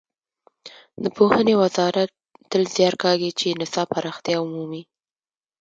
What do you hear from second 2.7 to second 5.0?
زیار کاږي چې نصاب پراختیا ومومي.